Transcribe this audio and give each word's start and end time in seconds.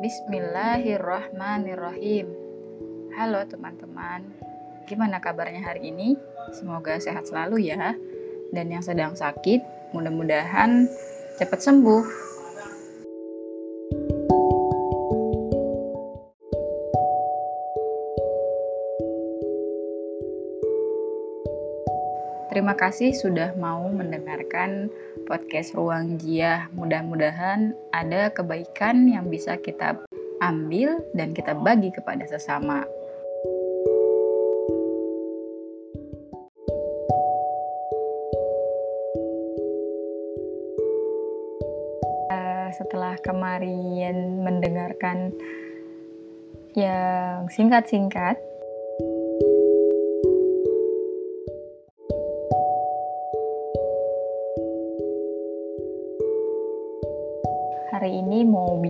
Bismillahirrahmanirrahim. 0.00 2.32
Halo 3.12 3.44
teman-teman, 3.44 4.32
gimana 4.88 5.20
kabarnya 5.20 5.60
hari 5.60 5.92
ini? 5.92 6.16
Semoga 6.56 6.96
sehat 6.96 7.28
selalu 7.28 7.68
ya. 7.68 7.92
Dan 8.48 8.72
yang 8.72 8.80
sedang 8.80 9.12
sakit, 9.12 9.92
mudah-mudahan 9.92 10.88
cepat 11.36 11.60
sembuh. 11.60 12.29
Kasih 22.80 23.12
sudah 23.12 23.52
mau 23.60 23.92
mendengarkan 23.92 24.88
podcast 25.28 25.76
Ruang 25.76 26.16
Jia. 26.16 26.72
Mudah-mudahan 26.72 27.76
ada 27.92 28.32
kebaikan 28.32 29.04
yang 29.04 29.28
bisa 29.28 29.60
kita 29.60 30.00
ambil 30.40 31.04
dan 31.12 31.36
kita 31.36 31.52
bagi 31.52 31.92
kepada 31.92 32.24
sesama. 32.24 32.88
Eh, 42.32 42.68
setelah 42.80 43.20
kemarin 43.20 44.40
mendengarkan 44.40 45.36
yang 46.72 47.44
singkat-singkat, 47.52 48.40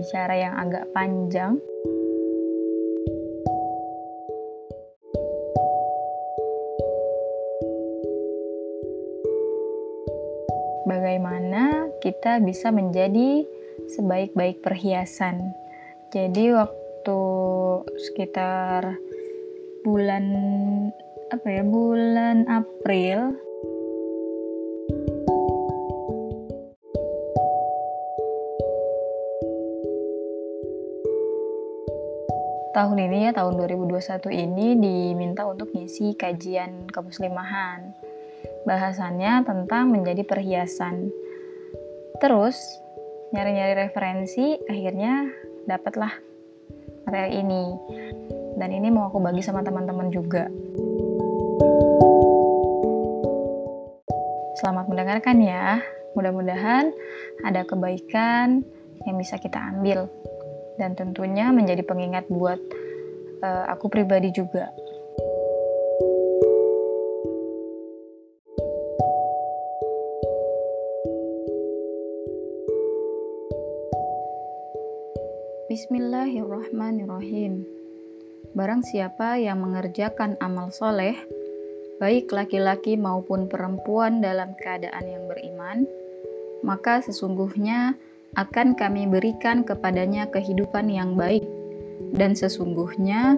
bicara 0.01 0.33
yang 0.33 0.57
agak 0.57 0.89
panjang. 0.97 1.61
Bagaimana 10.89 11.93
kita 12.01 12.41
bisa 12.41 12.73
menjadi 12.73 13.45
sebaik-baik 13.93 14.65
perhiasan. 14.65 15.53
Jadi 16.09 16.49
waktu 16.49 17.21
sekitar 18.09 18.97
bulan 19.85 20.25
apa 21.29 21.47
ya 21.47 21.63
bulan 21.63 22.49
April 22.49 23.37
tahun 32.81 32.97
ini 32.97 33.29
ya 33.29 33.31
tahun 33.37 33.61
2021 33.61 34.33
ini 34.33 34.73
diminta 34.73 35.45
untuk 35.45 35.69
ngisi 35.69 36.17
kajian 36.17 36.89
kemuslimahan. 36.89 37.93
Bahasannya 38.65 39.45
tentang 39.45 39.93
menjadi 39.93 40.25
perhiasan. 40.25 41.13
Terus 42.17 42.57
nyari-nyari 43.37 43.85
referensi 43.85 44.57
akhirnya 44.65 45.29
dapatlah 45.69 46.09
materi 47.05 47.45
ini. 47.45 47.69
Dan 48.57 48.73
ini 48.73 48.89
mau 48.89 49.13
aku 49.13 49.21
bagi 49.21 49.45
sama 49.45 49.61
teman-teman 49.61 50.09
juga. 50.09 50.49
Selamat 54.57 54.89
mendengarkan 54.89 55.37
ya. 55.37 55.85
Mudah-mudahan 56.17 56.89
ada 57.45 57.61
kebaikan 57.61 58.65
yang 59.05 59.15
bisa 59.21 59.37
kita 59.37 59.69
ambil 59.69 60.09
dan 60.81 60.97
tentunya 60.97 61.53
menjadi 61.53 61.85
pengingat 61.85 62.25
buat 62.25 62.57
uh, 63.45 63.69
aku 63.69 63.85
pribadi 63.93 64.33
juga. 64.33 64.73
Bismillahirrahmanirrahim. 75.69 77.63
Barang 78.51 78.83
siapa 78.83 79.39
yang 79.39 79.63
mengerjakan 79.63 80.35
amal 80.43 80.73
soleh, 80.73 81.15
baik 82.01 82.33
laki-laki 82.33 82.99
maupun 82.99 83.47
perempuan 83.47 84.19
dalam 84.19 84.51
keadaan 84.59 85.07
yang 85.07 85.23
beriman, 85.31 85.87
maka 86.59 86.99
sesungguhnya 86.99 87.95
akan 88.39 88.79
kami 88.79 89.07
berikan 89.11 89.67
kepadanya 89.67 90.27
kehidupan 90.31 90.87
yang 90.87 91.19
baik, 91.19 91.43
dan 92.15 92.31
sesungguhnya 92.31 93.35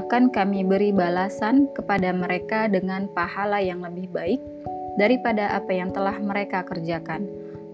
akan 0.00 0.30
kami 0.32 0.64
beri 0.64 0.94
balasan 0.94 1.68
kepada 1.76 2.14
mereka 2.14 2.70
dengan 2.70 3.10
pahala 3.10 3.60
yang 3.60 3.82
lebih 3.84 4.08
baik 4.08 4.40
daripada 4.96 5.50
apa 5.52 5.72
yang 5.74 5.90
telah 5.92 6.16
mereka 6.22 6.64
kerjakan. 6.64 7.26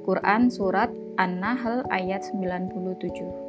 Quran 0.06 0.48
Surat 0.50 0.90
An-Nahl 1.18 1.82
ayat 1.90 2.22
97 2.30 3.46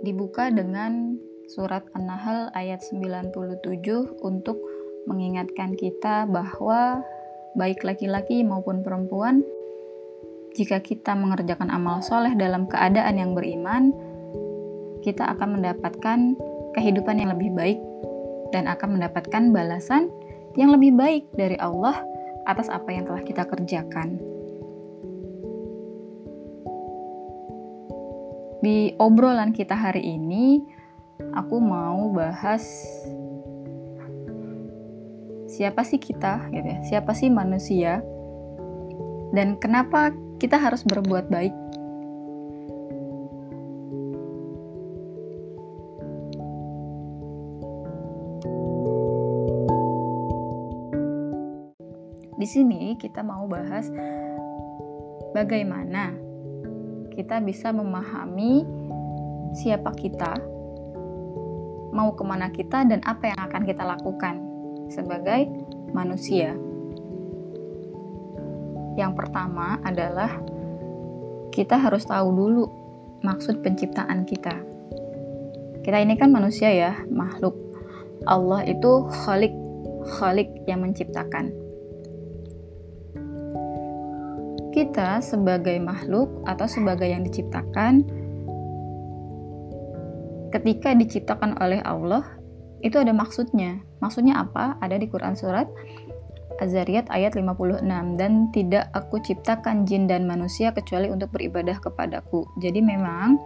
dibuka 0.00 0.50
dengan 0.50 1.09
surat 1.50 1.82
An-Nahl 1.98 2.54
ayat 2.54 2.78
97 2.78 3.34
untuk 4.22 4.54
mengingatkan 5.10 5.74
kita 5.74 6.30
bahwa 6.30 7.02
baik 7.58 7.82
laki-laki 7.82 8.46
maupun 8.46 8.86
perempuan 8.86 9.42
jika 10.54 10.78
kita 10.78 11.18
mengerjakan 11.18 11.66
amal 11.74 12.06
soleh 12.06 12.38
dalam 12.38 12.70
keadaan 12.70 13.18
yang 13.18 13.34
beriman 13.34 13.90
kita 15.02 15.26
akan 15.26 15.58
mendapatkan 15.58 16.38
kehidupan 16.78 17.18
yang 17.18 17.34
lebih 17.34 17.50
baik 17.50 17.82
dan 18.54 18.70
akan 18.70 19.02
mendapatkan 19.02 19.50
balasan 19.50 20.06
yang 20.54 20.70
lebih 20.70 20.94
baik 20.94 21.26
dari 21.34 21.58
Allah 21.58 21.98
atas 22.46 22.70
apa 22.70 22.94
yang 22.94 23.10
telah 23.10 23.22
kita 23.26 23.42
kerjakan. 23.46 24.22
Di 28.60 28.92
obrolan 29.00 29.56
kita 29.56 29.72
hari 29.72 30.04
ini, 30.04 30.60
aku 31.34 31.62
mau 31.62 32.10
bahas 32.10 32.62
siapa 35.50 35.82
sih 35.82 35.98
kita, 35.98 36.48
gitu 36.54 36.66
ya. 36.66 36.78
Siapa 36.86 37.12
sih 37.12 37.28
manusia? 37.28 38.00
Dan 39.30 39.58
kenapa 39.58 40.14
kita 40.40 40.58
harus 40.58 40.82
berbuat 40.86 41.28
baik? 41.28 41.54
Di 52.40 52.48
sini 52.48 52.96
kita 52.96 53.20
mau 53.20 53.44
bahas 53.44 53.92
bagaimana 55.36 56.16
kita 57.12 57.36
bisa 57.44 57.68
memahami 57.68 58.64
siapa 59.52 59.92
kita, 59.92 60.40
mau 61.90 62.14
ke 62.14 62.22
mana 62.22 62.50
kita, 62.50 62.86
dan 62.86 63.00
apa 63.06 63.30
yang 63.30 63.40
akan 63.50 63.62
kita 63.66 63.82
lakukan 63.86 64.34
sebagai 64.90 65.50
manusia. 65.94 66.54
Yang 68.98 69.12
pertama 69.16 69.78
adalah 69.86 70.38
kita 71.50 71.78
harus 71.78 72.06
tahu 72.06 72.28
dulu 72.30 72.64
maksud 73.22 73.62
penciptaan 73.62 74.26
kita. 74.26 74.54
Kita 75.80 75.96
ini 75.98 76.14
kan 76.18 76.30
manusia 76.30 76.70
ya, 76.70 76.92
makhluk. 77.08 77.56
Allah 78.28 78.66
itu 78.68 79.08
khalik, 79.24 79.54
khalik 80.20 80.48
yang 80.68 80.84
menciptakan. 80.84 81.70
kita 84.70 85.18
sebagai 85.20 85.76
makhluk 85.82 86.30
atau 86.46 86.66
sebagai 86.70 87.10
yang 87.10 87.26
diciptakan 87.26 88.06
ketika 90.50 90.94
diciptakan 90.94 91.58
oleh 91.62 91.80
Allah 91.86 92.26
itu 92.80 92.96
ada 92.96 93.12
maksudnya. 93.12 93.80
Maksudnya 94.00 94.40
apa? 94.40 94.76
Ada 94.80 94.96
di 94.96 95.06
Quran 95.06 95.36
surat 95.36 95.68
Az-Zariyat 96.60 97.08
ayat 97.08 97.32
56 97.40 97.88
dan 98.20 98.52
tidak 98.52 98.92
aku 98.92 99.16
ciptakan 99.24 99.88
jin 99.88 100.04
dan 100.04 100.28
manusia 100.28 100.76
kecuali 100.76 101.08
untuk 101.08 101.32
beribadah 101.32 101.80
kepadaku. 101.80 102.44
Jadi 102.60 102.84
memang 102.84 103.40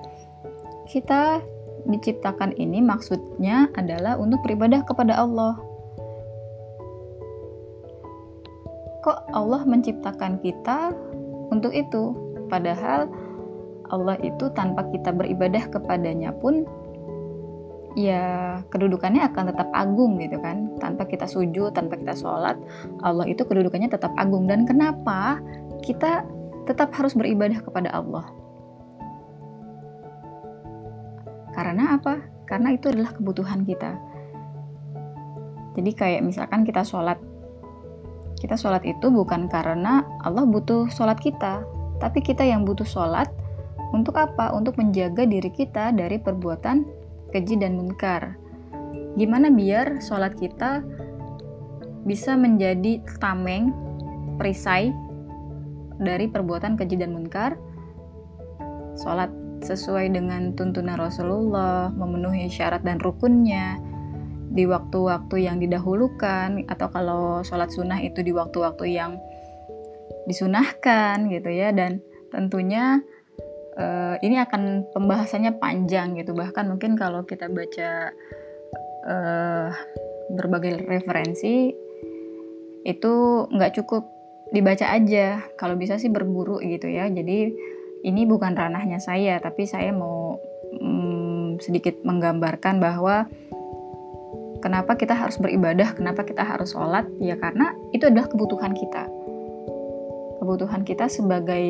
kita 0.91 1.39
diciptakan 1.87 2.57
ini 2.59 2.83
maksudnya 2.83 3.71
adalah 3.79 4.19
untuk 4.19 4.43
beribadah 4.43 4.83
kepada 4.83 5.15
Allah. 5.15 5.55
Kok 9.05 9.31
Allah 9.37 9.63
menciptakan 9.63 10.43
kita 10.43 10.91
untuk 11.55 11.71
itu. 11.71 12.17
Padahal 12.51 13.07
Allah 13.93 14.17
itu 14.25 14.49
tanpa 14.57 14.89
kita 14.91 15.13
beribadah 15.13 15.71
kepadanya 15.71 16.33
pun 16.35 16.65
ya 17.95 18.59
kedudukannya 18.75 19.23
akan 19.31 19.55
tetap 19.55 19.69
agung 19.71 20.19
gitu 20.19 20.39
kan. 20.43 20.75
Tanpa 20.83 21.07
kita 21.07 21.31
sujud 21.31 21.75
tanpa 21.75 21.99
kita 21.99 22.15
sholat 22.15 22.59
Allah 23.01 23.27
itu 23.31 23.43
kedudukannya 23.47 23.91
tetap 23.91 24.13
agung. 24.19 24.51
Dan 24.51 24.67
kenapa 24.67 25.39
kita 25.83 26.27
tetap 26.67 26.91
harus 26.99 27.15
beribadah 27.15 27.63
kepada 27.63 27.91
Allah? 27.95 28.27
Karena 31.55 31.95
apa? 31.95 32.19
Karena 32.51 32.75
itu 32.75 32.91
adalah 32.91 33.15
kebutuhan 33.15 33.63
kita. 33.63 33.95
Jadi 35.75 35.91
kayak 35.95 36.23
misalkan 36.27 36.67
kita 36.67 36.83
sholat. 36.83 37.19
Kita 38.39 38.59
sholat 38.59 38.85
itu 38.85 39.09
bukan 39.09 39.47
karena 39.49 40.05
Allah 40.21 40.45
butuh 40.45 40.91
sholat 40.91 41.17
kita. 41.23 41.63
Tapi 42.03 42.21
kita 42.21 42.43
yang 42.43 42.67
butuh 42.67 42.85
sholat 42.85 43.31
untuk 43.95 44.19
apa? 44.19 44.51
Untuk 44.51 44.75
menjaga 44.77 45.25
diri 45.25 45.49
kita 45.49 45.95
dari 45.95 46.19
perbuatan 46.19 47.04
keji 47.35 47.59
dan 47.59 47.75
munkar. 47.75 48.39
Gimana 49.19 49.51
biar 49.51 49.99
sholat 49.99 50.39
kita 50.39 50.87
bisa 52.07 52.39
menjadi 52.39 53.03
tameng, 53.19 53.75
perisai 54.39 54.95
dari 55.99 56.31
perbuatan 56.31 56.79
keji 56.79 57.03
dan 57.03 57.11
munkar. 57.11 57.59
Sholat 58.95 59.35
sesuai 59.67 60.15
dengan 60.15 60.55
tuntunan 60.55 60.95
Rasulullah, 60.95 61.91
memenuhi 61.91 62.47
syarat 62.47 62.87
dan 62.87 63.03
rukunnya, 63.03 63.83
di 64.55 64.71
waktu-waktu 64.71 65.51
yang 65.51 65.59
didahulukan, 65.59 66.69
atau 66.71 66.87
kalau 66.93 67.43
sholat 67.43 67.75
sunnah 67.75 67.99
itu 67.99 68.23
di 68.23 68.31
waktu-waktu 68.31 68.95
yang 68.95 69.19
disunahkan 70.31 71.27
gitu 71.33 71.51
ya, 71.51 71.75
dan 71.75 71.99
tentunya 72.31 73.03
uh, 73.79 74.17
ini 74.23 74.39
akan 74.41 74.91
pembahasannya 74.95 75.59
panjang 75.59 76.19
gitu. 76.19 76.35
Bahkan 76.35 76.65
mungkin 76.71 76.95
kalau 76.99 77.27
kita 77.27 77.51
baca 77.51 78.15
uh, 79.07 79.69
berbagai 80.33 80.83
referensi 80.87 81.75
itu 82.85 83.13
nggak 83.51 83.75
cukup 83.83 84.07
dibaca 84.55 84.91
aja. 84.95 85.43
Kalau 85.59 85.75
bisa 85.75 85.99
sih 85.99 86.11
berburu 86.11 86.63
gitu 86.63 86.87
ya. 86.89 87.11
Jadi 87.11 87.51
ini 88.05 88.23
bukan 88.29 88.53
ranahnya 88.53 89.01
saya 89.01 89.41
tapi 89.41 89.65
saya 89.65 89.91
mau 89.91 90.37
um, 90.81 91.57
sedikit 91.59 91.97
menggambarkan 92.05 92.77
bahwa 92.79 93.25
kenapa 94.61 94.97
kita 94.97 95.17
harus 95.17 95.41
beribadah 95.41 95.93
kenapa 95.97 96.25
kita 96.25 96.45
harus 96.45 96.73
sholat 96.73 97.09
ya 97.21 97.37
karena 97.41 97.73
itu 97.97 98.05
adalah 98.09 98.29
kebutuhan 98.29 98.77
kita. 98.77 99.09
Kebutuhan 100.45 100.85
kita 100.85 101.09
sebagai 101.09 101.65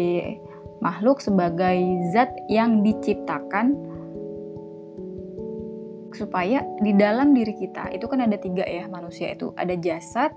makhluk 0.85 1.25
sebagai 1.25 1.81
zat 2.13 2.29
yang 2.53 2.85
diciptakan 2.85 3.73
supaya 6.15 6.63
di 6.79 6.95
dalam 6.95 7.35
diri 7.35 7.57
kita 7.57 7.91
itu 7.91 8.07
kan 8.07 8.23
ada 8.23 8.39
tiga 8.39 8.63
ya 8.63 8.87
manusia 8.87 9.35
itu 9.35 9.51
ada 9.59 9.75
jasad 9.75 10.31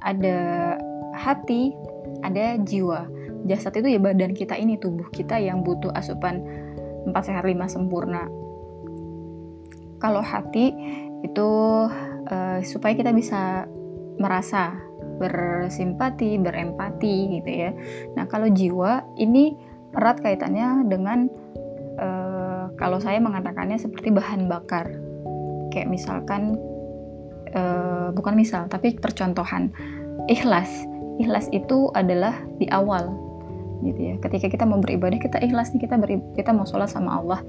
ada 0.00 0.78
hati 1.12 1.76
ada 2.24 2.56
jiwa. 2.60 3.08
Jasad 3.48 3.80
itu 3.80 3.96
ya 3.96 4.00
badan 4.00 4.36
kita 4.36 4.56
ini 4.56 4.76
tubuh 4.76 5.08
kita 5.12 5.40
yang 5.40 5.64
butuh 5.64 5.92
asupan 5.96 6.44
empat 7.08 7.32
sehat 7.32 7.44
lima 7.48 7.68
sempurna. 7.68 8.28
Kalau 10.00 10.24
hati 10.24 10.72
itu 11.20 11.50
uh, 12.28 12.58
supaya 12.64 12.96
kita 12.96 13.12
bisa 13.12 13.68
merasa 14.20 14.76
bersimpati 15.20 16.40
berempati 16.40 17.40
gitu 17.40 17.50
ya. 17.50 17.70
Nah 18.16 18.24
kalau 18.28 18.48
jiwa 18.48 19.04
ini 19.20 19.69
erat 19.96 20.22
kaitannya 20.22 20.86
dengan 20.86 21.26
uh, 21.98 22.70
kalau 22.78 22.98
saya 23.02 23.18
mengatakannya 23.18 23.76
seperti 23.76 24.14
bahan 24.14 24.46
bakar. 24.46 24.90
Kayak 25.70 25.90
misalkan 25.90 26.58
uh, 27.54 28.10
bukan 28.14 28.34
misal 28.34 28.66
tapi 28.70 28.94
percontohan. 28.96 29.70
Ikhlas. 30.30 30.70
Ikhlas 31.20 31.52
itu 31.52 31.92
adalah 31.92 32.32
di 32.56 32.66
awal 32.72 33.30
gitu 33.84 34.00
ya. 34.12 34.14
Ketika 34.20 34.46
kita 34.52 34.64
mau 34.68 34.80
beribadah 34.80 35.16
kita 35.16 35.40
ikhlas 35.40 35.72
nih 35.72 35.88
kita 35.88 35.96
beri, 35.96 36.20
kita 36.36 36.52
mau 36.52 36.68
sholat 36.68 36.92
sama 36.92 37.20
Allah. 37.20 37.40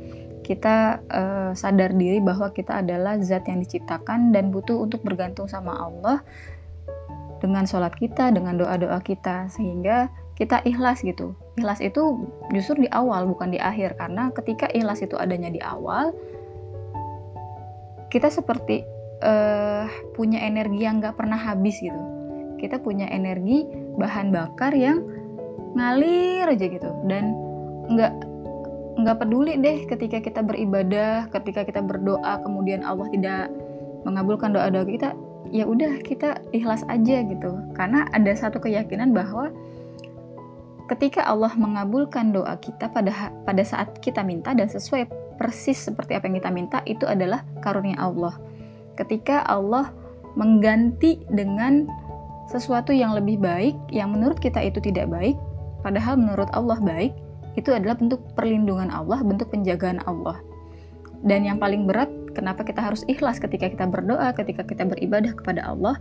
Kita 0.41 0.99
uh, 1.07 1.51
sadar 1.53 1.93
diri 1.95 2.19
bahwa 2.19 2.49
kita 2.51 2.81
adalah 2.81 3.19
zat 3.21 3.47
yang 3.47 3.61
diciptakan 3.61 4.35
dan 4.35 4.49
butuh 4.49 4.79
untuk 4.83 5.05
bergantung 5.05 5.47
sama 5.47 5.75
Allah 5.77 6.25
dengan 7.39 7.65
sholat 7.65 7.93
kita 7.95 8.33
dengan 8.33 8.57
doa 8.57 8.75
doa 8.79 8.99
kita. 8.99 9.47
Sehingga 9.51 10.11
kita 10.35 10.63
ikhlas 10.65 11.05
gitu. 11.05 11.37
Ikhlas 11.59 11.83
itu 11.83 12.31
justru 12.55 12.87
di 12.87 12.89
awal 12.95 13.27
bukan 13.27 13.51
di 13.51 13.59
akhir 13.59 13.99
karena 13.99 14.31
ketika 14.31 14.71
ikhlas 14.71 15.03
itu 15.03 15.19
adanya 15.19 15.51
di 15.51 15.59
awal 15.59 16.15
kita 18.11 18.27
seperti 18.31 18.83
uh, 19.23 19.87
punya 20.15 20.43
energi 20.43 20.83
yang 20.83 20.99
nggak 20.99 21.15
pernah 21.15 21.39
habis 21.39 21.79
gitu. 21.79 21.95
Kita 22.59 22.77
punya 22.79 23.07
energi 23.09 23.65
bahan 23.97 24.31
bakar 24.31 24.75
yang 24.75 25.01
ngalir 25.75 26.51
aja 26.51 26.65
gitu 26.67 26.91
dan 27.07 27.31
nggak 27.87 28.13
nggak 29.01 29.17
peduli 29.23 29.55
deh 29.55 29.87
ketika 29.87 30.19
kita 30.19 30.43
beribadah, 30.43 31.31
ketika 31.31 31.63
kita 31.63 31.79
berdoa 31.79 32.43
kemudian 32.43 32.83
Allah 32.83 33.07
tidak 33.09 33.47
mengabulkan 34.03 34.51
doa-doa 34.51 34.83
kita, 34.83 35.15
ya 35.49 35.63
udah 35.63 36.03
kita 36.03 36.43
ikhlas 36.51 36.83
aja 36.91 37.23
gitu. 37.23 37.51
Karena 37.73 38.05
ada 38.11 38.35
satu 38.35 38.59
keyakinan 38.59 39.15
bahwa 39.15 39.49
ketika 40.91 41.23
Allah 41.23 41.55
mengabulkan 41.55 42.35
doa 42.35 42.59
kita 42.59 42.91
pada 42.91 43.31
pada 43.47 43.63
saat 43.63 44.03
kita 44.03 44.27
minta 44.27 44.51
dan 44.51 44.67
sesuai 44.67 45.07
persis 45.39 45.79
seperti 45.79 46.19
apa 46.19 46.27
yang 46.27 46.37
kita 46.43 46.51
minta 46.51 46.77
itu 46.83 47.07
adalah 47.07 47.47
karunia 47.63 47.95
Allah. 47.95 48.35
Ketika 48.99 49.47
Allah 49.47 49.95
mengganti 50.35 51.23
dengan 51.31 51.87
sesuatu 52.51 52.91
yang 52.91 53.15
lebih 53.15 53.39
baik 53.39 53.73
yang 53.89 54.11
menurut 54.11 54.37
kita 54.43 54.59
itu 54.59 54.83
tidak 54.83 55.07
baik, 55.07 55.39
padahal 55.79 56.19
menurut 56.19 56.51
Allah 56.51 56.77
baik, 56.83 57.15
itu 57.55 57.71
adalah 57.71 57.95
bentuk 57.95 58.19
perlindungan 58.35 58.91
Allah, 58.91 59.23
bentuk 59.23 59.47
penjagaan 59.47 60.03
Allah. 60.03 60.43
Dan 61.23 61.47
yang 61.47 61.57
paling 61.57 61.87
berat, 61.87 62.11
kenapa 62.35 62.67
kita 62.67 62.83
harus 62.83 63.07
ikhlas 63.07 63.39
ketika 63.39 63.71
kita 63.71 63.87
berdoa, 63.87 64.35
ketika 64.35 64.67
kita 64.67 64.83
beribadah 64.83 65.31
kepada 65.31 65.63
Allah? 65.63 65.95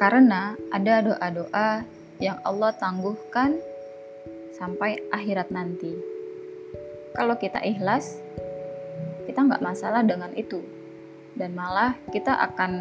Karena 0.00 0.56
ada 0.72 1.04
doa-doa 1.04 1.84
yang 2.24 2.40
Allah 2.40 2.72
tangguhkan 2.72 3.60
sampai 4.56 4.96
akhirat 5.12 5.52
nanti. 5.52 5.92
Kalau 7.12 7.36
kita 7.36 7.60
ikhlas, 7.60 8.16
kita 9.28 9.44
nggak 9.44 9.60
masalah 9.60 10.00
dengan 10.00 10.32
itu. 10.32 10.64
Dan 11.36 11.52
malah 11.52 12.00
kita 12.16 12.32
akan 12.32 12.72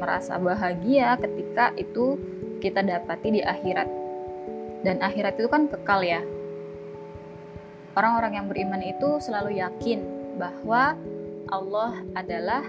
merasa 0.00 0.40
bahagia 0.40 1.20
ketika 1.20 1.68
itu 1.76 2.16
kita 2.64 2.80
dapati 2.80 3.28
di 3.28 3.42
akhirat. 3.44 3.88
Dan 4.88 5.04
akhirat 5.04 5.36
itu 5.36 5.52
kan 5.52 5.68
kekal 5.68 6.00
ya. 6.00 6.24
Orang-orang 7.92 8.40
yang 8.40 8.48
beriman 8.48 8.80
itu 8.80 9.20
selalu 9.20 9.60
yakin 9.60 10.00
bahwa 10.40 10.96
Allah 11.52 12.00
adalah 12.16 12.64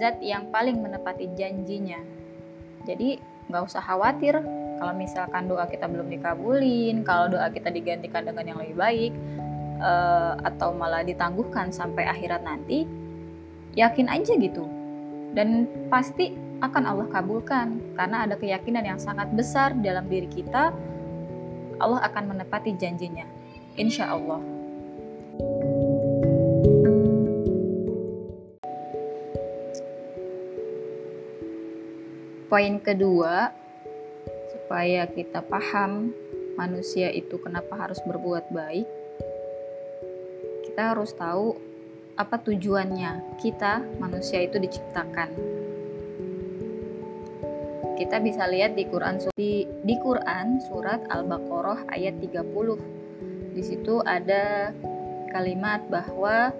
zat 0.00 0.16
yang 0.24 0.48
paling 0.48 0.80
menepati 0.80 1.28
janjinya 1.36 2.23
jadi 2.84 3.20
nggak 3.48 3.62
usah 3.64 3.82
khawatir. 3.84 4.40
Kalau 4.74 4.94
misalkan 4.96 5.48
doa 5.48 5.64
kita 5.70 5.86
belum 5.88 6.10
dikabulin, 6.10 7.06
kalau 7.06 7.30
doa 7.30 7.48
kita 7.48 7.70
digantikan 7.70 8.26
dengan 8.26 8.44
yang 8.44 8.58
lebih 8.60 8.76
baik, 8.76 9.12
uh, 9.80 10.34
atau 10.44 10.74
malah 10.74 11.06
ditangguhkan 11.06 11.70
sampai 11.70 12.04
akhirat 12.04 12.42
nanti, 12.42 12.84
yakin 13.78 14.10
aja 14.10 14.34
gitu. 14.36 14.66
Dan 15.34 15.66
pasti 15.88 16.34
akan 16.62 16.84
Allah 16.86 17.08
kabulkan 17.10 17.96
karena 17.98 18.24
ada 18.24 18.38
keyakinan 18.38 18.86
yang 18.86 19.00
sangat 19.00 19.28
besar 19.34 19.74
dalam 19.78 20.06
diri 20.06 20.30
kita 20.30 20.70
Allah 21.82 22.00
akan 22.06 22.34
menepati 22.34 22.78
janjinya. 22.78 23.26
Insya 23.74 24.14
Allah 24.14 24.53
Poin 32.54 32.78
kedua, 32.78 33.50
supaya 34.54 35.10
kita 35.10 35.42
paham 35.42 36.14
manusia 36.54 37.10
itu 37.10 37.34
kenapa 37.42 37.74
harus 37.74 37.98
berbuat 38.06 38.54
baik, 38.54 38.86
kita 40.62 40.94
harus 40.94 41.10
tahu 41.18 41.58
apa 42.14 42.38
tujuannya 42.38 43.42
kita 43.42 43.82
manusia 43.98 44.38
itu 44.46 44.62
diciptakan. 44.62 45.34
Kita 47.98 48.22
bisa 48.22 48.46
lihat 48.46 48.78
di 48.78 48.86
Quran 48.86 49.18
di, 49.34 49.66
di 49.82 49.98
Quran 49.98 50.62
surat 50.62 51.10
Al-Baqarah 51.10 51.90
ayat 51.90 52.22
30. 52.22 53.50
Di 53.50 53.62
situ 53.66 53.98
ada 54.06 54.70
kalimat 55.34 55.82
bahwa 55.90 56.54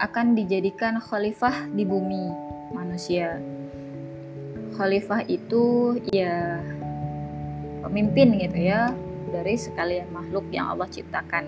akan 0.00 0.32
dijadikan 0.32 1.04
khalifah 1.04 1.68
di 1.68 1.84
bumi 1.84 2.32
manusia 2.72 3.44
khalifah 4.74 5.22
itu 5.30 5.96
ya 6.10 6.58
pemimpin 7.86 8.34
gitu 8.42 8.58
ya 8.58 8.90
dari 9.30 9.54
sekalian 9.58 10.10
makhluk 10.10 10.46
yang 10.50 10.74
Allah 10.74 10.90
ciptakan. 10.90 11.44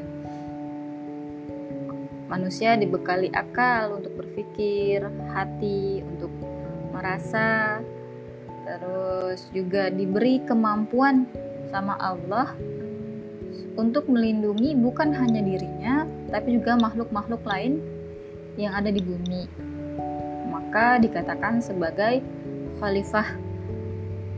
Manusia 2.27 2.75
dibekali 2.75 3.31
akal 3.31 4.03
untuk 4.03 4.19
berpikir, 4.19 5.07
hati 5.31 6.03
untuk 6.03 6.35
merasa, 6.91 7.79
terus 8.67 9.47
juga 9.55 9.95
diberi 9.95 10.43
kemampuan 10.43 11.31
sama 11.71 11.95
Allah 12.03 12.51
untuk 13.79 14.11
melindungi 14.11 14.75
bukan 14.75 15.15
hanya 15.15 15.39
dirinya, 15.39 16.03
tapi 16.35 16.59
juga 16.59 16.75
makhluk-makhluk 16.75 17.47
lain 17.47 17.79
yang 18.59 18.75
ada 18.75 18.91
di 18.91 18.99
bumi. 18.99 19.47
Maka 20.51 20.99
dikatakan 20.99 21.63
sebagai 21.63 22.25
khalifah 22.77 23.29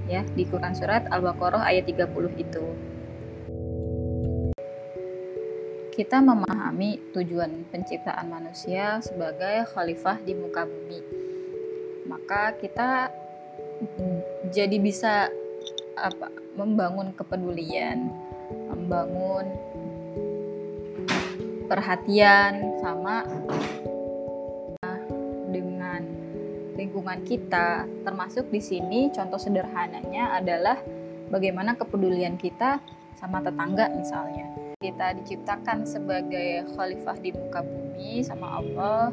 ya 0.08 0.24
di 0.32 0.46
Quran 0.48 0.72
surat 0.72 1.04
Al-Baqarah 1.10 1.66
ayat 1.66 1.84
30 1.90 2.38
itu. 2.38 2.64
Kita 5.98 6.22
memahami 6.22 7.10
tujuan 7.10 7.66
penciptaan 7.74 8.30
manusia 8.30 9.02
sebagai 9.02 9.66
khalifah 9.74 10.22
di 10.22 10.32
muka 10.38 10.62
bumi. 10.62 11.00
Maka 12.06 12.54
kita 12.54 13.10
jadi 14.54 14.78
bisa 14.78 15.26
apa 15.98 16.30
membangun 16.54 17.10
kepedulian, 17.18 18.14
membangun 18.70 19.50
perhatian 21.66 22.78
sama 22.78 23.26
lingkungan 26.78 27.26
kita, 27.26 27.90
termasuk 28.06 28.54
di 28.54 28.62
sini 28.62 29.10
contoh 29.10 29.36
sederhananya 29.36 30.38
adalah 30.38 30.78
bagaimana 31.26 31.74
kepedulian 31.74 32.38
kita 32.38 32.78
sama 33.18 33.42
tetangga 33.42 33.90
misalnya. 33.90 34.46
Kita 34.78 35.10
diciptakan 35.18 35.82
sebagai 35.82 36.70
khalifah 36.78 37.18
di 37.18 37.34
muka 37.34 37.66
bumi 37.66 38.22
sama 38.22 38.62
Allah. 38.62 39.10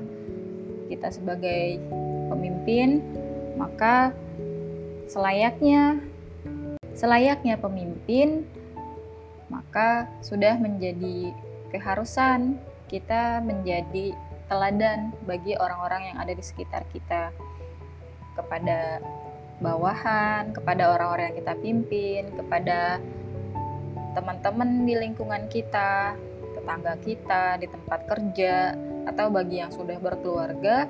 Kita 0.85 1.09
sebagai 1.09 1.81
pemimpin, 2.29 3.01
maka 3.57 4.13
selayaknya 5.09 5.97
selayaknya 6.93 7.59
pemimpin 7.59 8.47
maka 9.51 10.09
sudah 10.25 10.57
menjadi 10.57 11.33
keharusan 11.69 12.57
kita 12.89 13.43
menjadi 13.43 14.15
teladan 14.47 15.13
bagi 15.25 15.57
orang-orang 15.57 16.13
yang 16.13 16.17
ada 16.21 16.33
di 16.33 16.41
sekitar 16.41 16.85
kita 16.93 17.33
kepada 18.35 18.99
bawahan, 19.63 20.51
kepada 20.51 20.91
orang-orang 20.91 21.31
yang 21.31 21.37
kita 21.39 21.53
pimpin, 21.63 22.23
kepada 22.35 22.99
teman-teman 24.15 24.83
di 24.83 24.95
lingkungan 24.95 25.47
kita, 25.47 26.15
tetangga 26.59 26.99
kita, 27.03 27.59
di 27.59 27.67
tempat 27.67 27.99
kerja, 28.07 28.75
atau 29.07 29.31
bagi 29.31 29.63
yang 29.63 29.71
sudah 29.71 29.95
berkeluarga, 29.99 30.87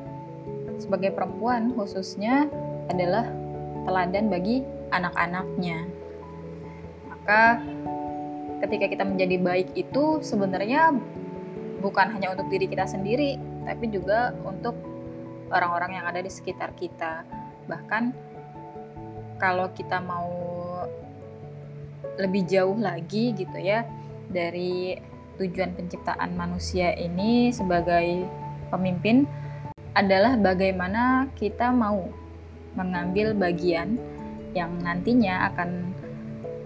sebagai 0.78 1.14
perempuan 1.14 1.74
khususnya 1.74 2.50
adalah 2.90 3.26
teladan 3.86 4.30
bagi 4.30 4.66
anak-anaknya. 4.94 5.86
Maka 7.10 7.62
ketika 8.66 8.86
kita 8.90 9.04
menjadi 9.06 9.38
baik 9.42 9.70
itu 9.78 10.22
sebenarnya 10.22 10.94
bukan 11.82 12.08
hanya 12.18 12.34
untuk 12.34 12.50
diri 12.50 12.66
kita 12.66 12.86
sendiri, 12.86 13.38
tapi 13.66 13.90
juga 13.90 14.34
untuk 14.46 14.74
orang-orang 15.50 16.02
yang 16.02 16.06
ada 16.06 16.22
di 16.22 16.32
sekitar 16.32 16.74
kita. 16.74 17.26
Bahkan 17.70 18.04
kalau 19.38 19.70
kita 19.74 20.00
mau 20.00 20.32
lebih 22.16 22.48
jauh 22.48 22.80
lagi 22.80 23.36
gitu 23.36 23.60
ya 23.60 23.84
dari 24.32 24.96
tujuan 25.36 25.76
penciptaan 25.76 26.32
manusia 26.34 26.96
ini 26.96 27.52
sebagai 27.52 28.24
pemimpin 28.72 29.28
adalah 29.96 30.40
bagaimana 30.40 31.28
kita 31.36 31.72
mau 31.76 32.08
mengambil 32.76 33.36
bagian 33.36 34.00
yang 34.56 34.72
nantinya 34.80 35.52
akan 35.52 35.92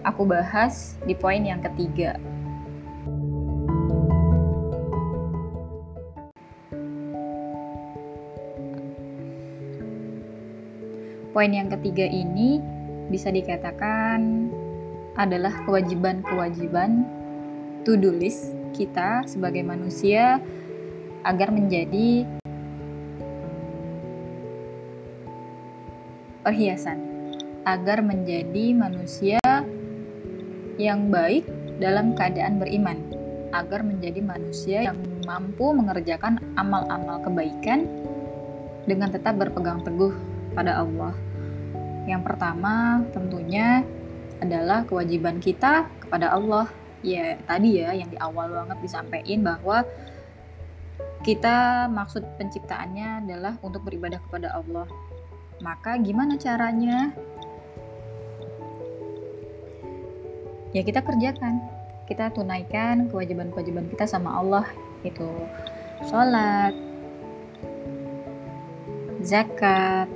aku 0.06 0.22
bahas 0.26 0.98
di 1.02 1.14
poin 1.14 1.42
yang 1.42 1.62
ketiga. 1.62 2.18
Poin 11.40 11.56
yang 11.56 11.72
ketiga 11.72 12.04
ini 12.04 12.60
bisa 13.08 13.32
dikatakan 13.32 14.52
adalah 15.16 15.56
kewajiban-kewajiban 15.64 17.08
to-do 17.80 18.12
list 18.12 18.52
kita 18.76 19.24
sebagai 19.24 19.64
manusia 19.64 20.36
agar 21.24 21.48
menjadi 21.48 22.28
perhiasan 26.44 27.00
agar 27.64 28.04
menjadi 28.04 28.76
manusia 28.76 29.40
yang 30.76 31.08
baik 31.08 31.48
dalam 31.80 32.12
keadaan 32.20 32.60
beriman 32.60 33.00
agar 33.56 33.80
menjadi 33.80 34.20
manusia 34.20 34.92
yang 34.92 35.00
mampu 35.24 35.72
mengerjakan 35.72 36.36
amal-amal 36.60 37.16
kebaikan 37.24 37.88
dengan 38.84 39.08
tetap 39.08 39.40
berpegang 39.40 39.80
teguh 39.80 40.12
pada 40.52 40.84
Allah. 40.84 41.29
Yang 42.08 42.22
pertama 42.24 43.04
tentunya 43.12 43.84
adalah 44.40 44.88
kewajiban 44.88 45.38
kita 45.38 45.88
kepada 46.00 46.32
Allah. 46.32 46.68
Ya, 47.00 47.40
tadi 47.48 47.80
ya 47.80 47.96
yang 47.96 48.12
di 48.12 48.18
awal 48.20 48.52
banget 48.52 48.78
disampaikan 48.84 49.40
bahwa 49.40 49.88
kita 51.20 51.88
maksud 51.92 52.24
penciptaannya 52.40 53.24
adalah 53.28 53.56
untuk 53.60 53.84
beribadah 53.84 54.20
kepada 54.24 54.56
Allah. 54.56 54.88
Maka 55.60 56.00
gimana 56.00 56.40
caranya? 56.40 57.12
Ya 60.72 60.80
kita 60.80 61.04
kerjakan. 61.04 61.60
Kita 62.08 62.32
tunaikan 62.34 63.06
kewajiban-kewajiban 63.06 63.86
kita 63.92 64.02
sama 64.08 64.34
Allah 64.34 64.66
itu 65.06 65.28
sholat, 66.08 66.74
zakat, 69.22 70.10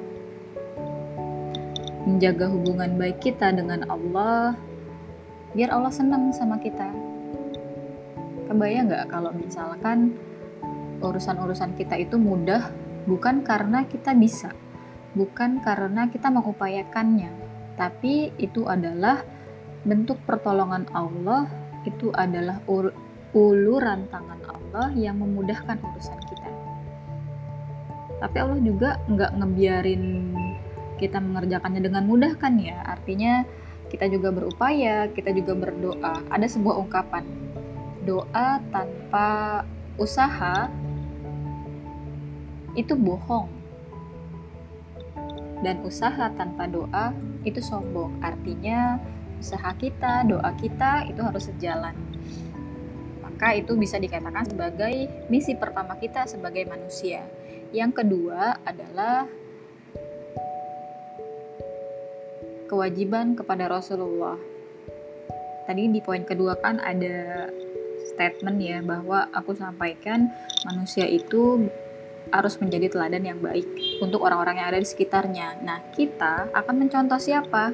menjaga 2.05 2.53
hubungan 2.53 3.01
baik 3.01 3.25
kita 3.25 3.49
dengan 3.53 3.89
Allah, 3.89 4.53
biar 5.57 5.73
Allah 5.73 5.93
senang 5.93 6.31
sama 6.37 6.61
kita. 6.61 6.93
Kebayang 8.45 8.93
nggak 8.93 9.09
kalau 9.09 9.33
misalkan 9.33 10.13
urusan-urusan 11.01 11.77
kita 11.81 11.97
itu 11.97 12.21
mudah 12.21 12.69
bukan 13.09 13.41
karena 13.41 13.89
kita 13.89 14.13
bisa, 14.13 14.53
bukan 15.17 15.65
karena 15.65 16.13
kita 16.13 16.29
mengupayakannya, 16.29 17.33
tapi 17.81 18.37
itu 18.37 18.69
adalah 18.69 19.25
bentuk 19.89 20.21
pertolongan 20.29 20.85
Allah, 20.93 21.49
itu 21.89 22.13
adalah 22.13 22.61
uluran 23.33 24.09
tangan 24.13 24.41
Allah 24.45 24.93
yang 24.93 25.21
memudahkan 25.21 25.81
urusan 25.81 26.21
kita. 26.29 26.51
Tapi 28.21 28.37
Allah 28.41 28.61
juga 28.61 29.01
nggak 29.09 29.33
ngebiarin 29.41 30.05
kita 30.99 31.19
mengerjakannya 31.19 31.83
dengan 31.83 32.05
mudah 32.07 32.39
kan 32.39 32.59
ya, 32.59 32.81
artinya 32.87 33.43
kita 33.91 34.11
juga 34.11 34.35
berupaya, 34.35 35.07
kita 35.11 35.31
juga 35.31 35.55
berdoa. 35.55 36.23
Ada 36.31 36.47
sebuah 36.59 36.77
ungkapan, 36.83 37.25
doa 38.03 38.59
tanpa 38.75 39.63
usaha 39.95 40.67
itu 42.75 42.99
bohong 42.99 43.47
dan 45.63 45.81
usaha 45.87 46.29
tanpa 46.35 46.67
doa 46.67 47.15
itu 47.47 47.63
sombong. 47.63 48.19
Artinya 48.21 48.99
usaha 49.39 49.71
kita, 49.79 50.27
doa 50.27 50.51
kita 50.59 51.09
itu 51.09 51.21
harus 51.23 51.49
sejalan. 51.49 51.97
Maka 53.25 53.57
itu 53.59 53.73
bisa 53.79 53.97
dikatakan 53.97 54.45
sebagai 54.47 55.27
misi 55.33 55.57
pertama 55.57 55.97
kita 55.97 56.29
sebagai 56.29 56.67
manusia. 56.67 57.25
Yang 57.75 58.05
kedua 58.05 58.59
adalah 58.63 59.27
kewajiban 62.75 63.39
kepada 63.39 63.71
Rasulullah. 63.71 64.35
Tadi 65.71 65.95
di 65.95 66.03
poin 66.03 66.27
kedua 66.27 66.59
kan 66.59 66.83
ada 66.83 67.47
statement 68.11 68.59
ya 68.59 68.83
bahwa 68.83 69.31
aku 69.31 69.55
sampaikan 69.55 70.27
manusia 70.67 71.07
itu 71.07 71.71
harus 72.35 72.59
menjadi 72.59 72.91
teladan 72.91 73.23
yang 73.23 73.39
baik 73.39 73.65
untuk 74.03 74.27
orang-orang 74.27 74.59
yang 74.59 74.69
ada 74.75 74.83
di 74.83 74.89
sekitarnya. 74.91 75.63
Nah, 75.63 75.79
kita 75.95 76.51
akan 76.51 76.75
mencontoh 76.83 77.17
siapa? 77.23 77.71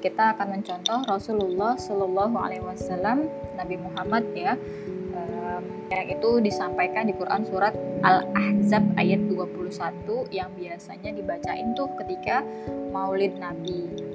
Kita 0.00 0.32
akan 0.32 0.58
mencontoh 0.58 1.04
Rasulullah 1.04 1.76
Shallallahu 1.76 2.36
Alaihi 2.40 2.64
Wasallam, 2.64 3.28
Nabi 3.60 3.76
Muhammad 3.76 4.24
ya, 4.32 4.56
yang 5.92 6.06
itu 6.10 6.30
disampaikan 6.42 7.06
di 7.06 7.14
Quran 7.14 7.46
surat 7.46 7.76
Al-Ahzab 8.02 8.98
ayat 8.98 9.20
21 9.30 10.34
yang 10.34 10.50
biasanya 10.56 11.10
dibacain 11.14 11.76
tuh 11.78 11.88
ketika 12.02 12.42
Maulid 12.90 13.38
Nabi 13.38 14.13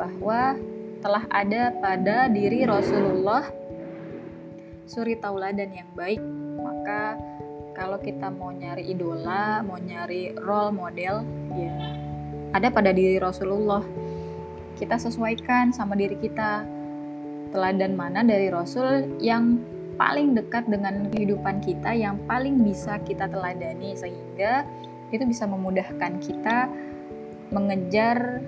bahwa 0.00 0.56
telah 1.04 1.24
ada 1.28 1.76
pada 1.76 2.32
diri 2.32 2.64
Rasulullah 2.64 3.44
suri 4.88 5.20
tauladan 5.20 5.68
yang 5.68 5.90
baik. 5.92 6.20
Maka 6.56 7.20
kalau 7.76 8.00
kita 8.00 8.32
mau 8.32 8.48
nyari 8.48 8.88
idola 8.88 9.60
mau 9.60 9.76
nyari 9.76 10.32
role 10.40 10.72
model 10.72 11.20
ya 11.52 11.72
ada 12.56 12.72
pada 12.72 12.90
diri 12.96 13.20
Rasulullah. 13.20 13.84
Kita 14.80 14.96
sesuaikan 14.96 15.76
sama 15.76 15.92
diri 15.92 16.16
kita. 16.16 16.64
Teladan 17.50 17.98
mana 17.98 18.22
dari 18.22 18.46
Rasul 18.46 19.18
yang 19.18 19.58
paling 19.98 20.38
dekat 20.38 20.70
dengan 20.70 21.10
kehidupan 21.10 21.60
kita 21.60 21.92
yang 21.92 22.16
paling 22.24 22.62
bisa 22.62 22.96
kita 23.02 23.26
teladani 23.26 23.98
sehingga 23.98 24.62
itu 25.10 25.26
bisa 25.26 25.50
memudahkan 25.50 26.22
kita 26.22 26.70
mengejar 27.50 28.38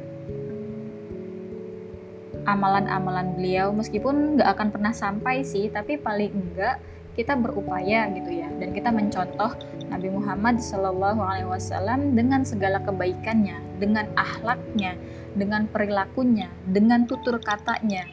amalan-amalan 2.44 3.38
beliau 3.38 3.70
meskipun 3.70 4.38
nggak 4.38 4.48
akan 4.58 4.68
pernah 4.74 4.92
sampai 4.94 5.46
sih 5.46 5.70
tapi 5.70 5.98
paling 5.98 6.32
enggak 6.34 6.82
kita 7.12 7.36
berupaya 7.36 8.08
gitu 8.16 8.30
ya 8.32 8.48
dan 8.56 8.72
kita 8.72 8.88
mencontoh 8.88 9.52
Nabi 9.92 10.08
Muhammad 10.08 10.64
Shallallahu 10.64 11.20
Alaihi 11.20 11.48
Wasallam 11.52 12.16
dengan 12.16 12.40
segala 12.48 12.80
kebaikannya, 12.80 13.60
dengan 13.76 14.08
akhlaknya, 14.16 14.96
dengan 15.36 15.68
perilakunya, 15.68 16.48
dengan 16.64 17.04
tutur 17.04 17.36
katanya, 17.36 18.08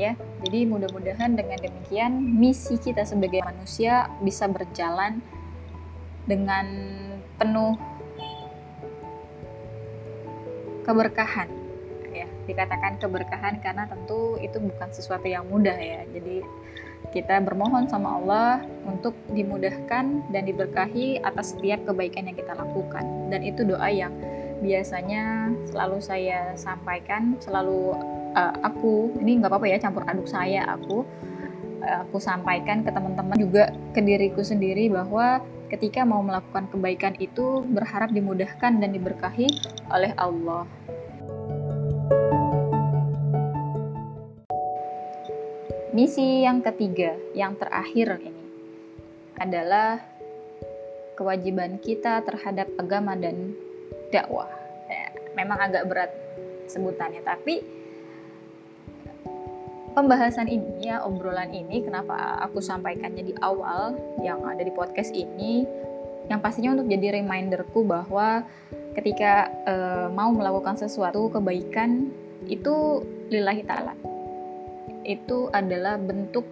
ya. 0.00 0.16
Jadi 0.42 0.64
mudah-mudahan 0.64 1.36
dengan 1.36 1.60
demikian 1.60 2.16
misi 2.16 2.80
kita 2.80 3.04
sebagai 3.04 3.44
manusia 3.44 4.08
bisa 4.24 4.48
berjalan 4.48 5.20
dengan 6.24 6.66
penuh 7.36 7.76
keberkahan 10.88 11.61
dikatakan 12.46 12.98
keberkahan 12.98 13.62
karena 13.62 13.86
tentu 13.86 14.38
itu 14.42 14.58
bukan 14.58 14.88
sesuatu 14.90 15.26
yang 15.26 15.46
mudah 15.46 15.76
ya 15.76 16.02
jadi 16.10 16.42
kita 17.12 17.42
bermohon 17.44 17.90
sama 17.90 18.18
Allah 18.18 18.64
untuk 18.88 19.12
dimudahkan 19.34 20.32
dan 20.32 20.42
diberkahi 20.48 21.20
atas 21.20 21.52
setiap 21.54 21.84
kebaikan 21.84 22.30
yang 22.30 22.36
kita 22.38 22.56
lakukan 22.56 23.04
dan 23.28 23.44
itu 23.44 23.66
doa 23.66 23.86
yang 23.92 24.14
biasanya 24.62 25.50
selalu 25.68 25.98
saya 25.98 26.54
sampaikan 26.54 27.36
selalu 27.42 27.98
uh, 28.38 28.54
aku 28.62 29.12
ini 29.18 29.42
nggak 29.42 29.50
apa-apa 29.50 29.66
ya 29.66 29.78
campur 29.82 30.06
aduk 30.06 30.30
saya 30.30 30.62
aku 30.70 31.02
uh, 31.82 31.98
aku 32.06 32.22
sampaikan 32.22 32.86
ke 32.86 32.90
teman-teman 32.94 33.36
juga 33.36 33.74
ke 33.90 34.00
diriku 34.00 34.40
sendiri 34.40 34.86
bahwa 34.88 35.42
ketika 35.72 36.04
mau 36.04 36.20
melakukan 36.20 36.68
kebaikan 36.68 37.16
itu 37.16 37.64
berharap 37.64 38.12
dimudahkan 38.12 38.76
dan 38.76 38.92
diberkahi 38.92 39.48
oleh 39.88 40.12
Allah. 40.20 40.68
Misi 45.92 46.40
yang 46.40 46.64
ketiga, 46.64 47.12
yang 47.36 47.52
terakhir 47.60 48.16
ini 48.24 48.44
adalah 49.36 50.00
kewajiban 51.20 51.76
kita 51.84 52.24
terhadap 52.24 52.64
agama 52.80 53.12
dan 53.12 53.52
dakwah. 54.08 54.48
Ya, 54.88 55.12
memang 55.36 55.60
agak 55.60 55.84
berat 55.92 56.08
sebutannya, 56.64 57.20
tapi 57.20 57.60
pembahasan 59.92 60.48
ini 60.48 60.88
ya 60.88 61.04
obrolan 61.04 61.52
ini 61.52 61.84
kenapa 61.84 62.40
aku 62.40 62.64
sampaikannya 62.64 63.28
di 63.28 63.34
awal 63.44 63.92
yang 64.24 64.40
ada 64.48 64.64
di 64.64 64.72
podcast 64.72 65.12
ini 65.12 65.68
yang 66.32 66.40
pastinya 66.40 66.72
untuk 66.72 66.88
jadi 66.88 67.20
reminderku 67.20 67.84
bahwa 67.84 68.48
ketika 68.96 69.52
uh, 69.68 70.08
mau 70.08 70.32
melakukan 70.32 70.80
sesuatu 70.80 71.28
kebaikan 71.28 72.08
itu 72.48 73.04
lillahi 73.28 73.60
ta'ala 73.68 74.11
itu 75.02 75.50
adalah 75.52 75.98
bentuk 75.98 76.46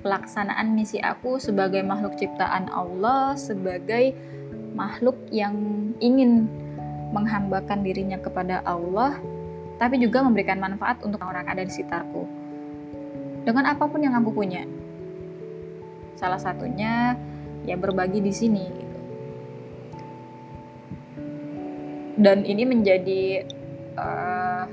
pelaksanaan 0.00 0.72
misi 0.72 1.02
aku 1.02 1.42
sebagai 1.42 1.82
makhluk 1.82 2.14
ciptaan 2.16 2.70
Allah, 2.70 3.34
sebagai 3.34 4.14
makhluk 4.78 5.18
yang 5.34 5.54
ingin 5.98 6.46
menghambakan 7.10 7.82
dirinya 7.82 8.20
kepada 8.20 8.62
Allah, 8.62 9.18
tapi 9.80 9.98
juga 9.98 10.22
memberikan 10.22 10.62
manfaat 10.62 11.02
untuk 11.02 11.18
orang 11.24 11.48
ada 11.50 11.66
di 11.66 11.72
sekitarku. 11.72 12.24
Dengan 13.42 13.74
apa 13.74 13.88
pun 13.88 14.04
yang 14.04 14.14
aku 14.14 14.30
punya. 14.30 14.62
Salah 16.18 16.38
satunya 16.38 17.16
ya 17.64 17.78
berbagi 17.78 18.20
di 18.20 18.32
sini 18.34 18.64
gitu. 18.66 18.98
Dan 22.18 22.42
ini 22.42 22.66
menjadi 22.66 23.46
uh, 23.94 24.66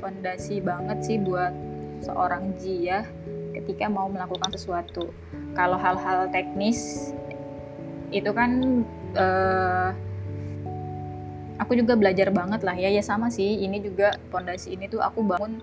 fondasi 0.00 0.64
banget 0.64 0.98
sih 1.04 1.20
buat 1.20 1.67
seorang 2.02 2.54
jia 2.58 3.06
ketika 3.54 3.90
mau 3.90 4.06
melakukan 4.06 4.54
sesuatu. 4.54 5.10
Kalau 5.56 5.76
hal-hal 5.80 6.30
teknis 6.30 7.10
itu 8.08 8.30
kan 8.32 8.84
uh, 9.18 9.90
aku 11.58 11.76
juga 11.76 11.98
belajar 11.98 12.30
banget 12.30 12.60
lah 12.62 12.76
ya. 12.78 12.88
Ya 12.88 13.02
sama 13.02 13.28
sih 13.28 13.64
ini 13.64 13.82
juga 13.82 14.16
pondasi 14.30 14.78
ini 14.78 14.86
tuh 14.86 15.02
aku 15.02 15.26
bangun 15.26 15.60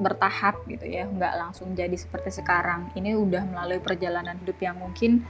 bertahap 0.00 0.64
gitu 0.66 0.88
ya. 0.88 1.04
Nggak 1.06 1.34
langsung 1.38 1.76
jadi 1.76 1.94
seperti 1.94 2.40
sekarang. 2.40 2.90
Ini 2.96 3.14
udah 3.14 3.44
melalui 3.46 3.78
perjalanan 3.78 4.40
hidup 4.40 4.58
yang 4.58 4.80
mungkin 4.80 5.22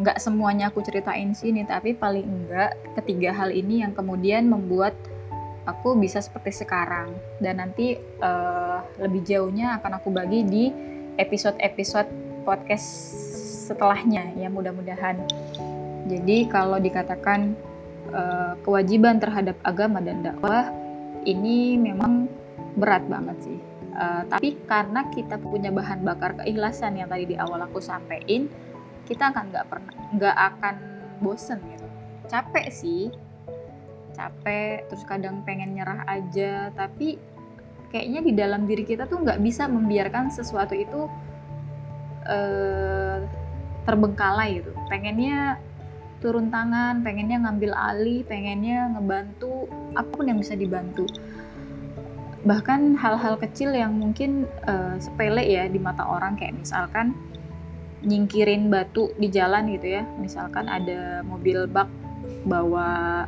nggak 0.00 0.16
um, 0.16 0.24
semuanya 0.24 0.72
aku 0.72 0.80
ceritain 0.80 1.36
sini 1.36 1.68
tapi 1.68 1.92
paling 1.92 2.24
enggak 2.24 2.72
ketiga 2.96 3.36
hal 3.36 3.52
ini 3.52 3.84
yang 3.84 3.92
kemudian 3.92 4.48
membuat 4.48 4.96
aku 5.66 5.94
bisa 5.98 6.18
seperti 6.18 6.64
sekarang. 6.64 7.14
Dan 7.38 7.62
nanti 7.62 7.98
uh, 8.22 8.80
lebih 8.98 9.22
jauhnya 9.22 9.78
akan 9.78 10.02
aku 10.02 10.08
bagi 10.10 10.42
di 10.46 10.64
episode-episode 11.18 12.08
podcast 12.42 12.86
setelahnya 13.70 14.34
ya 14.34 14.50
mudah-mudahan. 14.50 15.22
Jadi 16.10 16.50
kalau 16.50 16.82
dikatakan 16.82 17.54
uh, 18.10 18.58
kewajiban 18.66 19.22
terhadap 19.22 19.54
agama 19.62 20.02
dan 20.02 20.20
dakwah 20.20 20.68
ini 21.22 21.78
memang 21.78 22.26
berat 22.74 23.06
banget 23.06 23.38
sih. 23.46 23.58
Uh, 23.92 24.24
tapi 24.26 24.56
karena 24.64 25.04
kita 25.12 25.36
punya 25.36 25.68
bahan 25.68 26.00
bakar 26.00 26.32
keikhlasan 26.40 26.96
yang 26.96 27.12
tadi 27.12 27.28
di 27.28 27.36
awal 27.36 27.60
aku 27.60 27.76
sampein 27.76 28.48
kita 29.04 29.28
akan 29.28 29.52
nggak 29.52 29.66
pernah 29.68 29.94
nggak 30.16 30.36
akan 30.56 30.74
bosen 31.20 31.60
gitu. 31.70 31.86
Capek 32.26 32.66
sih 32.72 33.12
capek 34.12 34.86
terus 34.88 35.04
kadang 35.08 35.42
pengen 35.42 35.76
nyerah 35.76 36.04
aja. 36.06 36.70
Tapi 36.72 37.18
kayaknya 37.92 38.20
di 38.24 38.32
dalam 38.32 38.64
diri 38.64 38.84
kita 38.88 39.04
tuh 39.04 39.20
nggak 39.20 39.40
bisa 39.44 39.68
membiarkan 39.68 40.32
sesuatu 40.32 40.72
itu 40.72 41.08
uh, 42.28 43.18
terbengkalai 43.84 44.62
gitu. 44.62 44.72
Pengennya 44.86 45.58
turun 46.22 46.54
tangan 46.54 47.02
pengennya 47.02 47.42
ngambil 47.42 47.74
alih 47.74 48.22
pengennya 48.22 48.94
ngebantu 48.94 49.66
apa 49.98 50.06
pun 50.06 50.24
yang 50.30 50.38
bisa 50.38 50.54
dibantu. 50.54 51.04
Bahkan 52.46 52.98
hal-hal 52.98 53.38
kecil 53.38 53.74
yang 53.74 53.98
mungkin 53.98 54.46
uh, 54.66 54.98
sepele 55.02 55.42
ya 55.42 55.66
di 55.66 55.78
mata 55.82 56.06
orang 56.06 56.38
kayak 56.38 56.58
misalkan 56.58 57.14
nyingkirin 58.02 58.70
batu 58.70 59.10
di 59.18 59.30
jalan 59.30 59.70
gitu 59.74 59.98
ya. 59.98 60.02
Misalkan 60.18 60.66
ada 60.70 61.22
mobil 61.26 61.66
bak 61.66 61.90
bawa 62.46 63.26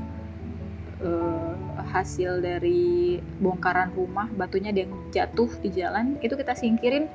uh, 1.04 1.54
hasil 1.94 2.42
dari 2.42 3.20
bongkaran 3.38 3.94
rumah 3.94 4.26
batunya 4.34 4.74
yang 4.74 4.90
jatuh 5.14 5.46
di 5.62 5.70
jalan 5.70 6.18
itu 6.24 6.34
kita 6.34 6.56
singkirin 6.56 7.06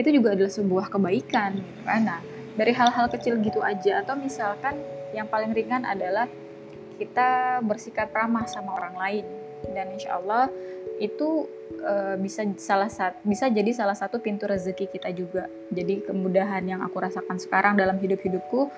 itu 0.00 0.08
juga 0.08 0.32
adalah 0.32 0.48
sebuah 0.48 0.86
kebaikan 0.88 1.60
gitu 1.60 1.80
kan. 1.84 2.00
Nah 2.06 2.20
dari 2.56 2.72
hal-hal 2.72 3.08
kecil 3.12 3.40
gitu 3.44 3.60
aja 3.60 4.00
atau 4.00 4.16
misalkan 4.16 4.76
yang 5.12 5.28
paling 5.28 5.52
ringan 5.52 5.84
adalah 5.84 6.28
kita 6.96 7.60
bersikap 7.64 8.12
ramah 8.12 8.48
sama 8.48 8.76
orang 8.76 8.96
lain. 8.96 9.26
Dan 9.62 9.94
insya 9.94 10.18
Allah 10.18 10.50
itu 10.98 11.46
uh, 11.82 12.14
bisa 12.18 12.42
salah 12.58 12.90
satu 12.90 13.18
bisa 13.22 13.46
jadi 13.48 13.70
salah 13.74 13.96
satu 13.96 14.18
pintu 14.18 14.48
rezeki 14.48 14.90
kita 14.90 15.10
juga. 15.14 15.46
Jadi 15.70 16.04
kemudahan 16.04 16.64
yang 16.64 16.80
aku 16.82 16.98
rasakan 16.98 17.38
sekarang 17.38 17.74
dalam 17.78 17.96
hidup 18.00 18.20
hidupku 18.20 18.68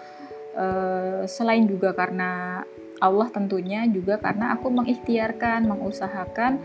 selain 1.27 1.67
juga 1.67 1.91
karena 1.93 2.63
Allah 3.03 3.29
tentunya 3.29 3.85
juga 3.91 4.17
karena 4.23 4.55
aku 4.55 4.71
mengikhtiarkan, 4.71 5.67
mengusahakan, 5.67 6.63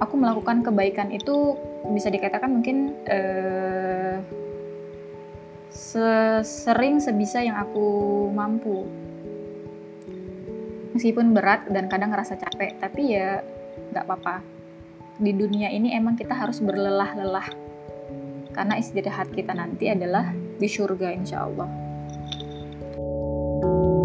aku 0.00 0.14
melakukan 0.16 0.64
kebaikan 0.64 1.12
itu 1.12 1.54
bisa 1.92 2.08
dikatakan 2.08 2.50
mungkin 2.50 2.96
eh, 3.06 4.18
sering 6.42 6.98
sebisa 6.98 7.44
yang 7.44 7.60
aku 7.60 7.86
mampu. 8.32 8.86
Meskipun 10.94 11.34
berat 11.34 11.66
dan 11.70 11.90
kadang 11.90 12.14
ngerasa 12.14 12.38
capek, 12.38 12.78
tapi 12.78 13.18
ya 13.18 13.42
nggak 13.90 14.06
apa-apa. 14.06 14.42
Di 15.18 15.34
dunia 15.34 15.70
ini 15.70 15.94
emang 15.94 16.14
kita 16.14 16.34
harus 16.34 16.62
berlelah-lelah. 16.62 17.48
Karena 18.54 18.78
istirahat 18.78 19.34
kita 19.34 19.50
nanti 19.50 19.90
adalah 19.90 20.30
di 20.34 20.70
surga 20.70 21.10
insya 21.10 21.42
Allah. 21.42 21.83
thank 23.64 23.96
you 23.96 24.03